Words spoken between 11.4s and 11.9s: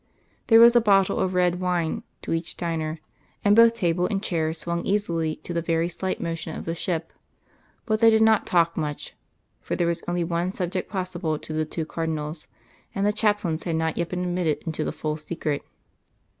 the two